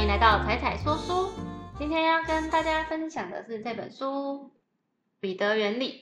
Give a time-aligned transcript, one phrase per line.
[0.00, 1.28] 欢迎来到彩彩说书。
[1.78, 4.06] 今天要跟大家分享的是这本书
[5.20, 5.92] 《彼得原理》。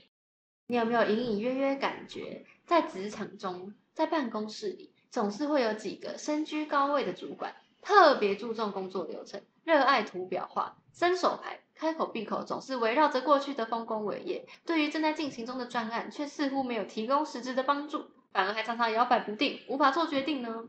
[0.69, 20.67] 你有没有隐隐约约感觉，在职场中，在办公室里，总是会有几个身居高位的主管，特别注重工作流程，热爱图表化，伸手牌，开口闭口总是围绕着过去的丰功伟业，对于正在进行中的专案，却似乎没有提供实质的帮助，反而还常常摇摆不定，无法做决定呢？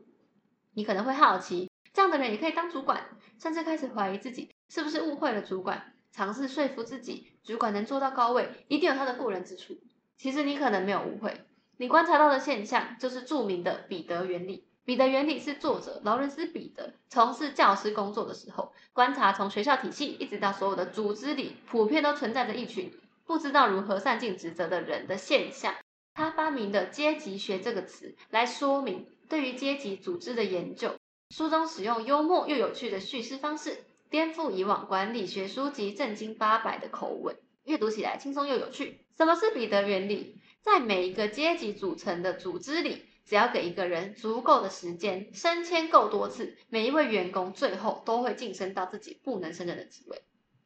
[0.73, 3.09] 你可能会好奇，这样的人也可以当主管，
[3.41, 9.77] 甚至开始怀疑自己是不是误会了主管，尝试说服自己，主管能做到高位，一定有他的过人之处。
[10.17, 11.45] 其实你可能没有误会，
[11.77, 14.65] 你观察到的现象就是著名的彼得原理。
[14.85, 22.91] 彼得原理是作者劳伦斯·彼得从事教师工作的时候，观察从学校体系一直到所有的组织里，普遍都存在着一群
[23.23, 25.75] 不知道如何善尽职责的人的现象。
[26.15, 30.95] 他发明的阶级学这个词来说明对于阶级组织的研究。
[31.29, 37.35] 书中使用幽默又有趣的叙事方式，颠覆以往管理学书籍正经八百的口吻，
[37.65, 39.05] 阅读起来轻松又有趣。
[39.15, 40.41] 什么是彼得原理？
[40.61, 43.05] 在每一个阶级组成的组织里。
[43.25, 50.23] 只要给一个人足够的时间，升迁够多次，每一位员工最后都会晋升到自己不能胜任的职位。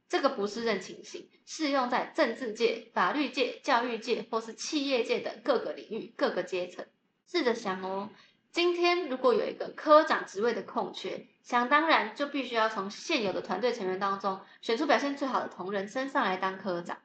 [0.08, 6.86] 这个不是认情形，适用在政治界、法律界、教育界或是企业界等各个领域、各个阶层。
[7.30, 8.09] 试着想哦，
[8.54, 17.00] 今天如果有一个科长职位的空缺，想当然就必须要从现有的团队成员当中选出表现最好的同仁升上来当科长。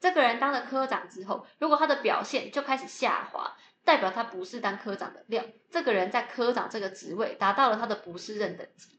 [0.00, 3.54] 这个人当了科长之后，如果他的表现就开始下滑。
[3.84, 8.98] 代表他不是当科长的料，这个人在科长这个职位达到了他的不是任等级。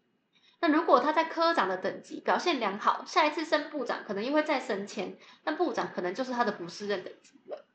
[0.61, 7.65] 那如果他在科长的等级表现良好，下一次升部长可能又会再升迁，但部长可能就是他的不是任等级了。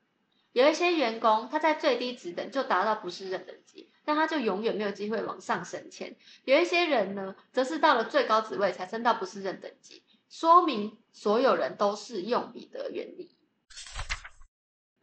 [0.53, 6.15] 有一些员工他在最低职等就达到不是任等级，那他就永远没有机会往上升迁。
[6.45, 13.35] 有一些人呢，则是到了最高职位才升到不是任等级，说明所有人都是用彼得原理。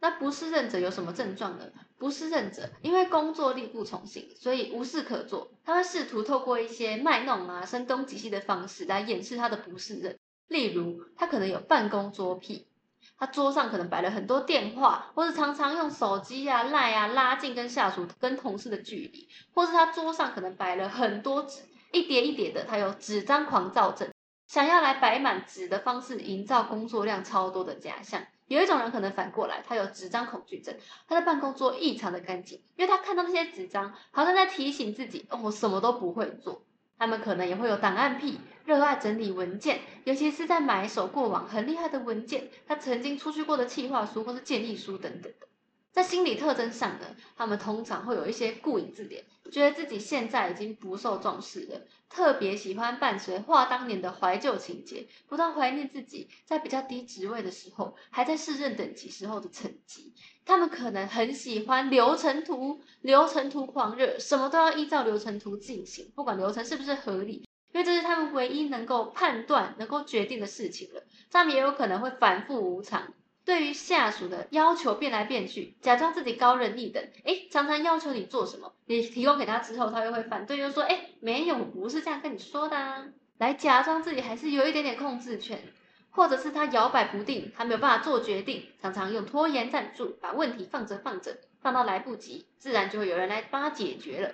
[0.01, 1.65] 那不是任者有什么症状呢？
[1.97, 5.51] 不是任者因为工作力不从心，所以无事可做。
[5.65, 10.17] 他会试图透过一些卖弄啊、声东击西的方式来掩饰他的不是任。
[10.47, 12.65] 例如，他可能有办公桌癖，
[13.19, 24.09] 他桌上可能摆了很多电话，或是常常用手机啊、赖啊拉近跟下属、跟同事的距离，或是他桌上可能摆了很多纸，一叠一叠的，他有纸张狂躁症，
[24.47, 28.23] 想要来摆满纸的方式，营造工作量超多的假象。
[28.47, 30.75] 有一种人可能反过来，他有纸张恐惧症，
[31.07, 36.63] 他的办公桌异常的干净，因为他看到那些纸张，好像在提醒自己，哦，我什么都不会做。
[36.99, 45.47] 他们可能也会有档案癖，热爱整理文件，尤其是在买手过往很厉害的文件，他曾经出去过的企划书或是建议书等等的。
[45.91, 60.13] 在心理特征上呢，他们通常会有一些顾影自怜，觉得自己现在已经不受重视了，特别喜欢伴随话当年的怀旧情节，不断怀念自己在比较低职位的时候，还在市任等级时候的成绩。
[60.45, 71.03] 他们可能很喜欢流程图，流程图狂热，什么都要依照流程图进行，不管流程是不是合理，因为这是他们唯一能够判断、能够决定的事情了。
[71.31, 73.13] 他们也有可能会反复无常。
[73.49, 83.07] 对于下属的要求变来变去，假装自己高人一等，哎，常常要求你做什么，你提供给他之后，他又会反对，又说，哎，没有，不是这样跟你说的，啊，
[83.39, 85.63] 来假装自己还是有一点点控制权，
[86.11, 94.29] 或者是他摇摆不定，他没有办法做决定，常常用拖延战术，把问题放着放着，放到来不及，自然就会有人来帮他解决了。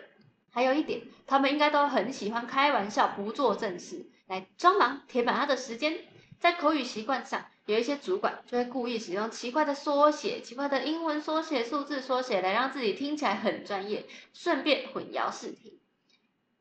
[0.52, 6.00] 还有一点，他们应该都很喜欢开玩笑，不做正事，来装忙，填满他的时间，
[6.38, 7.46] 在口语习惯上。
[7.66, 15.80] 有一些主管就会故意使用奇怪的缩写、奇怪的英文缩写、数字缩写来让自己听起来很专业，顺便混淆视听。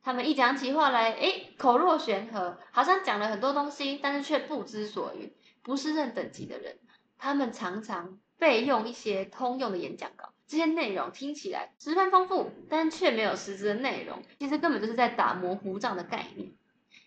[0.02, 5.30] 他们一讲起话来，哎，口若悬河，好像讲了很多东西，但是却不知所云。
[5.62, 6.78] 不是认等级的人，
[7.18, 16.52] 他们常常备用一些通用的演讲稿，这些内容听起来十分丰富，但却没有实质的内容，其实根本就是在打磨糊仗的概念。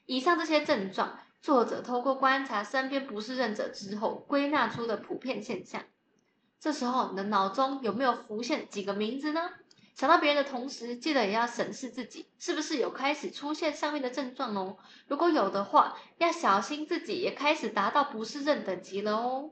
[0.05, 1.17] 以上这些症状。
[1.41, 5.83] 作者透过观察身边不是认者之后，归纳出的普遍现象。
[6.59, 9.49] 这时候，你的脑中有没有浮现几个名字呢？
[9.95, 14.77] 想到别人的同时，记得也要审视自己，是不是有开始出现上面的症状哦？
[15.07, 19.51] 如果有的话，要小心自己也开始达到不是认等级了哦。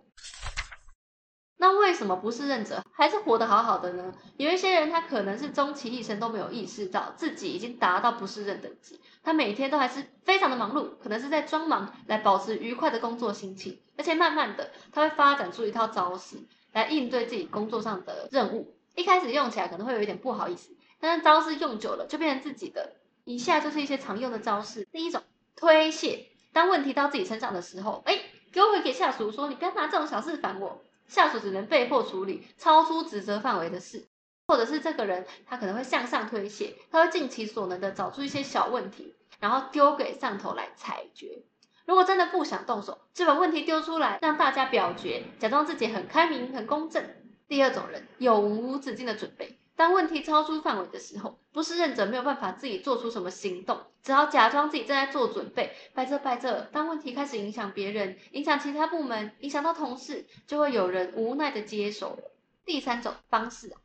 [1.58, 4.14] 那为什么不是认者还是活得好好的呢？
[4.38, 16.38] 有一些人他可能是终其一生都没有意识到自己已经达到不是认等级，他每天都还是非常的忙碌，可能是在装忙来保持愉快的工作心情，而且慢慢的他会发展出一套招式
[16.74, 18.76] 来应对自己工作上的任务。
[18.96, 22.94] 一开始用起来可能会有一点不好意思，但是招式用久了就变成自己的。
[23.24, 24.88] 以下就是一些常用的招式。
[24.92, 25.24] 第一种，
[25.56, 28.20] 推卸，当问题到自己身上的时候，哎，
[28.52, 34.08] 丢回给下属说：“你不要拿这种小事烦我。”下属只能被迫处理超出职责范围的事，
[34.48, 41.44] 或者是这个人他可能会向上推卸，他会尽其所能的找出一些小问题，然后丢给上头来裁决。
[41.86, 47.04] 如果真的不想动手，就把问题丢出来，让大家表决，假装自己很开明、很公正。
[47.48, 62.32] 第二种人有无止境的准备，当问题超出范围的时候，不是认者没有办法自己做出什么行动，只好假装自己正在做准备，摆着摆着，当问题开始影响别人、影响其他部门、影响到同事，就会有人无奈的接手了。
[62.64, 63.76] 第三种方式，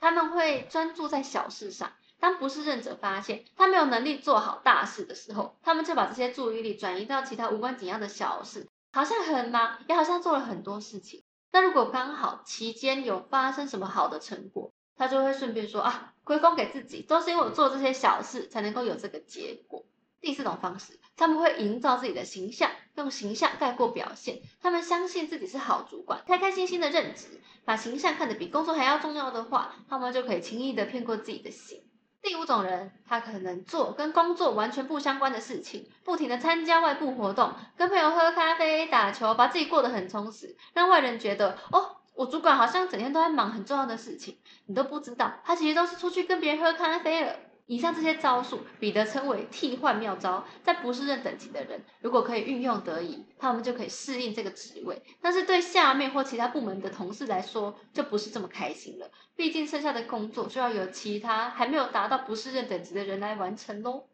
[0.00, 1.92] 他们会专注在小事上。
[2.18, 11.22] 当不是认者发现他没有能力做好大事的时候，他们就把这些注意力转移到其他无关紧要的小事，好像很忙，也好像做了很多事情。
[11.52, 19.84] 那如果刚好期间有发生什么好的成果，他就会顺便说啊，归功给自己，都是因为我做这些小事才能够有这个结果。
[20.20, 24.40] 第四种方式，他们会营造自己的形象，用形象盖过表现。
[24.60, 31.82] 他们相信自己是好主管，开开心心的任职，把形象看得比工作还要重要的话，他们就可以轻易的骗过自己的心。
[32.22, 47.36] 第五种人，他可能做跟工作完全不相关的事情，不停的参加外部活动，跟朋友喝咖啡、打球，把自己过得很充实，让外人觉得哦，我主管好像整天都在忙很重要的事情，你都不知道，他其实都是出去跟别人喝咖啡了。
[47.66, 50.44] 以上这些招数，彼得称为替换妙招。
[50.62, 55.02] 在不是任等级的人，如果可以运用得宜，他们就可以适应这个职位。
[55.20, 59.10] 但是对下面或其他部门的同事来说，就不是这么开心了。
[59.34, 64.04] 毕竟剩下的工作就要由其他还没有达到不是任等级的人来完成喽。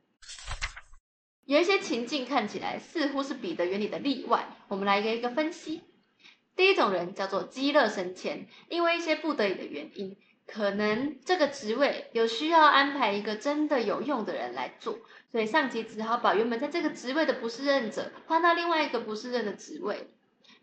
[1.45, 5.83] 有一些情境看起来似乎是彼得原理的例外，我们来一个一个分析。
[6.55, 10.17] 第一种人叫做积乐升迁，因为一些不得已的原因。
[10.47, 14.99] 可能这个职位有需要安排一个真的有用的人来做，
[15.31, 20.09] 所以上级只好把原本在这个职位的不是任者换到另外一个不是任的职位。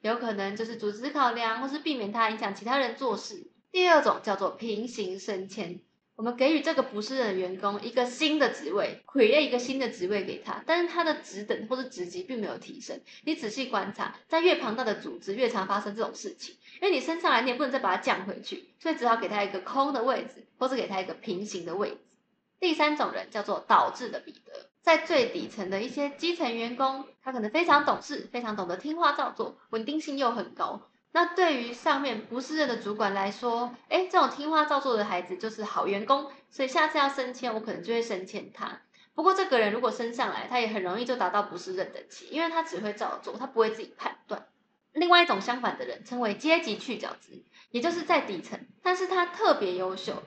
[0.02, 3.48] 有可能就是组织考量，或是避免他影响其他人做事。
[3.72, 5.80] 第二种叫做平行升迁。
[6.19, 13.00] 我们给予这个不是的员工一个新的职位，create 一个新的职位给他，但是他的职等或是职级并没有提升。
[13.24, 21.98] 你仔细观察，在越庞大的组织，越常发生这种事情，因为你升上来，你也不能再把它降回去，所以只好给他一个空的位置，或是给他一个平行的位置。
[22.60, 30.89] 第三种人叫做导致的彼得，在最底层的一些基层员工，他可能非常懂事，非常懂得听话照做，稳定性又很高。
[31.12, 38.82] 那对于上面不是任的主管来说，哎，这种听话照做的孩子就是好员工，所以下次要升迁，我可能就会升迁他。
[39.16, 44.46] 不过这个人如果升上来，他也很容易就达到不是任等级，因为他只会照做，他不会自己判断。
[44.94, 50.22] 另外一种相反的人称为阶级去角质，也就是在底层，但是他特别优秀，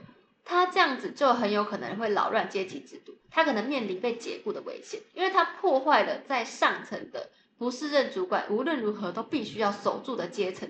[0.44, 7.30] 他这样子就很有可能会扰乱阶级制度，他可能面临被解雇的危险，因为他破坏了在上层的。
[7.62, 10.68] 不是任主管，无论如何都必须要守住的阶层。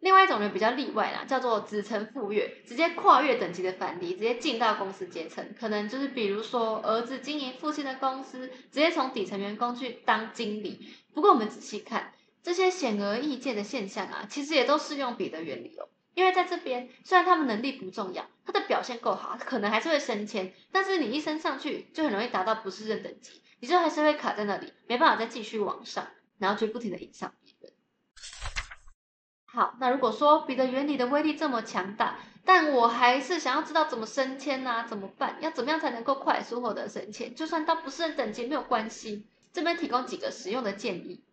[0.00, 5.54] 另外一种人比较例外啦，叫做子承父业，直接跨越等级的反离，直接进到公司阶层。
[5.56, 10.88] 可能就是比如说儿子经营父亲的公司，直接从底层员工去当经理。
[11.14, 12.12] 不过我们仔细看
[12.42, 15.88] 这些显而易见的现象啊，其实也都适用彼得原理哦。
[16.14, 20.52] 因为在这边，虽然他们能力不重要，他的表现够好，可能还是会升迁。
[20.72, 23.40] 但是你一升上去，就很容易达到不是任等级。
[23.60, 26.06] 你就还是会卡在那里，没办法再继续往上，
[26.38, 27.72] 然后就不停的影响别人。
[29.46, 35.38] 好，那如果说彼得原理的威力这么强大，但我还是想要知道怎么升迁啊，怎么办？
[35.40, 37.34] 要怎么样才能够快速获得升迁？
[37.34, 41.24] 就算到不是很等级没有关系，这边提供几个实用的建议，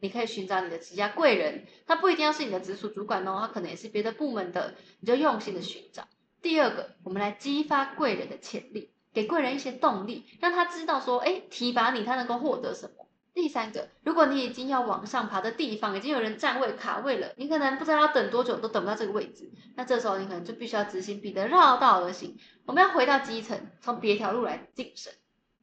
[0.00, 6.08] 你可以寻找你的职家贵人，他不一定要是你的直属主管哦，他可能也是别的部门的，你就用心的寻找。
[6.40, 8.91] 第二个，我们来激发贵人的潜力。
[9.12, 13.06] 给贵人一些动力，让他知道说，哎，提拔你，他能够获得什么。
[13.34, 22.36] 第三个，如果你已经要往上爬的地方，已经有人占位卡位了，你可能不知道要等多久都等不到这个位置，那这时候你可能就必须要执行彼得绕道而行。
[22.66, 25.12] 我们要回到基层，从别条路来晋升。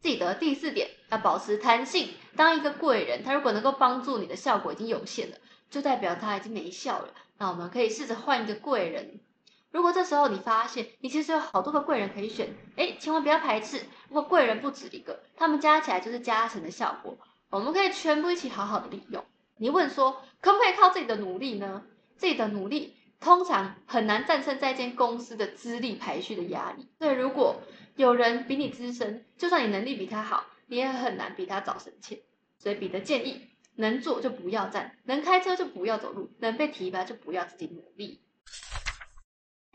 [0.01, 2.09] 记得第四点，要保持弹性。
[2.35, 5.37] 当一个贵人，他如果能够帮助你的效果已经有限了，
[5.69, 7.13] 就代表他已经没效了。
[7.37, 9.19] 那我们可以试着换一个贵人。
[9.71, 13.81] 如果这时候你发现你其实有好多个贵人可以选，哎，千万不要排斥。
[14.07, 17.17] 如果贵人不止一个，他们加起来就是加成的效果，
[17.49, 19.23] 我们可以全部一起好好的利用。
[19.57, 21.83] 你问说可不可以靠自己的努力呢？
[22.15, 26.87] 自己的努力通常很难战胜在一间公司的资历排序的压力。
[26.97, 27.61] 对如果
[27.95, 32.19] 有人比你资深，就算你能力比他好，你也很难比他早升迁。
[32.57, 38.21] 所以彼得建议，能坐就不要站，能开车就不要走路，能被提拔就不要自己努力。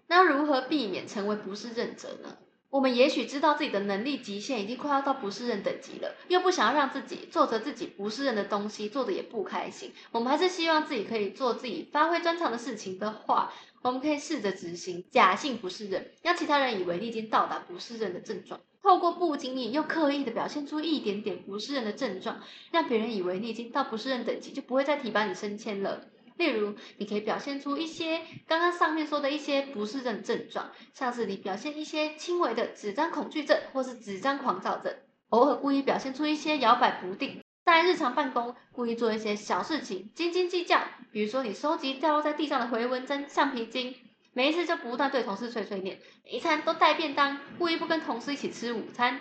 [0.06, 2.36] 那如何避免成为不是任者呢？
[2.70, 9.92] 我们也许知道自己的能力极限已经快要到不胜任等级了，又不想要让自己做着自己不胜任的东西，做的也不开心。
[10.10, 22.40] 我们还是希望自己可以做自己发挥专长的事情的话，我们可以试着执行假性不胜任，让其他人以为你已经到达不胜任的症状，透过不经意又刻意的表现出一点点不胜任的症状，
[22.72, 26.08] 让别人以为你已经到不胜任等级，就不会再提拔你升迁了。
[26.36, 34.92] 例如，你可以表现出一些刚刚上面说的一些不适症症状，像是你表现一些轻微的纸张恐惧症，或是纸张狂躁症，
[35.28, 40.80] 偶尔故意表现出一些摇摆不定，在日常办公故意做一些小事情斤斤计较，
[41.12, 43.94] 比如说你收集掉落在地上的回纹针、橡皮筋，
[44.32, 49.20] 每一次就不断对同事碎碎念，每一餐都带便当，故意不跟同事一起吃午餐，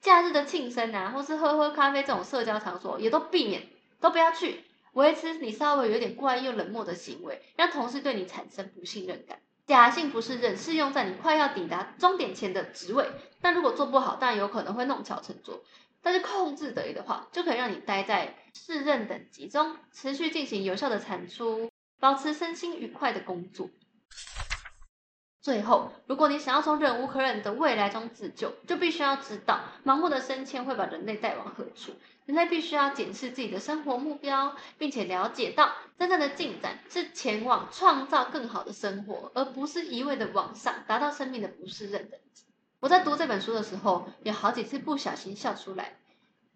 [0.00, 3.66] 假日的庆生啊，或是喝喝咖啡这种社交场所也都避免，
[4.00, 4.60] 都不要去。
[4.94, 9.38] 维持你稍微有点怪又冷漠的行为，让同事对你产生不信任感。
[9.66, 13.08] 假性不适任适用在你快要抵达终点前的职位，
[13.40, 15.62] 但如果做不好，当然有可能会弄巧成拙。
[16.02, 23.70] 但是控制得宜的话，就可以让你待在适任等级中，持续进行有效的产出，保持身心愉快的工作。
[25.44, 31.92] 最后，如果你想要从忍无可忍的未来中自救，就必须要知道，盲目的升迁会把人类带往何处。
[32.24, 42.44] 人类必须要检视自己的生活目标，并且了解到真正的进展是前往创造更好的生活，而不是一味的往上达到生命的不适认等级。
[42.80, 45.98] 我在读这本书的时候，有好几次不小心笑出来。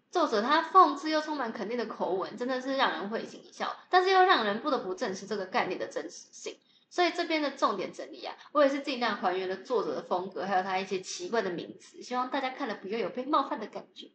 [0.09, 6.57] 作者他讽刺又充满肯定的口吻，真的是让人会心一笑，但是又让人不得不正视这个概念的真实性。
[6.89, 14.11] 所以这边的重点整理啊，我也是尽量还原了作者的风格，还有他一些奇怪的名词，希望大家看了不要有被冒犯的感觉。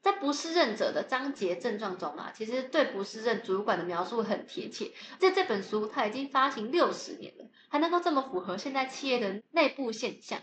[0.00, 4.92] 在不适任者的章节症状中啊，其实对不适任主管的描述很贴切。
[5.18, 10.42] 在这本书，它已经发行六十年了，还能够这么符合现在企业的内部现象，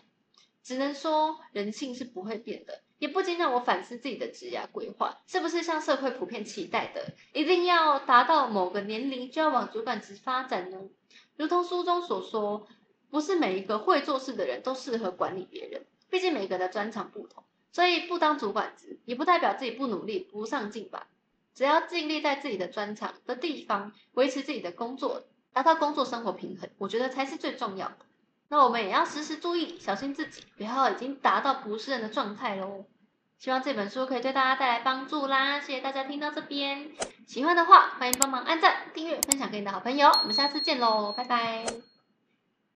[0.64, 2.82] 只能说人性是不会变的。
[2.98, 10.78] 也不禁让我反思自己的职业规划，是不是像社会普遍期待的，一定要达到某个年龄就要往主管职发展呢？
[11.38, 12.68] 如同书中所说，
[13.10, 17.44] 不是每一个会做事的人都适合管理别人，毕竟每个人的专长不同。
[17.72, 21.08] 所以不当主管职，也不代表自己不努力、不上进吧。
[21.54, 25.24] 只要尽力在自己的专长的地方维持自己的工作，
[25.54, 27.98] 达到工作生活平衡，我觉得才是最重要的。
[28.50, 32.86] 那我们也要时时注意，小心自己，不要已经达到不是人的状态喽。
[33.42, 35.60] 希望这本书可以对大家带来帮助啦！
[35.60, 36.92] 谢谢大家听到这边，
[37.26, 40.10] 喜欢的话欢迎帮忙按赞、订阅、分享给你的好朋友。
[40.10, 41.91] 我们下次见喽，拜拜。